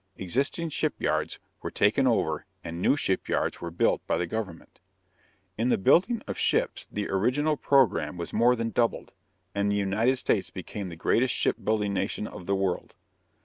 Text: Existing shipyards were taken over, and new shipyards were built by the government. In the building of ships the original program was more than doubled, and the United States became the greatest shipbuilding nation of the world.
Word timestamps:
Existing 0.15 0.69
shipyards 0.69 1.37
were 1.61 1.69
taken 1.69 2.07
over, 2.07 2.47
and 2.63 2.81
new 2.81 2.95
shipyards 2.97 3.61
were 3.61 3.69
built 3.69 4.01
by 4.07 4.17
the 4.17 4.25
government. 4.25 4.79
In 5.59 5.69
the 5.69 5.77
building 5.77 6.23
of 6.27 6.39
ships 6.39 6.87
the 6.91 7.07
original 7.07 7.55
program 7.55 8.17
was 8.17 8.33
more 8.33 8.55
than 8.55 8.71
doubled, 8.71 9.13
and 9.53 9.71
the 9.71 9.75
United 9.75 10.15
States 10.15 10.49
became 10.49 10.89
the 10.89 10.95
greatest 10.95 11.35
shipbuilding 11.35 11.93
nation 11.93 12.25
of 12.25 12.47
the 12.47 12.55
world. 12.55 12.95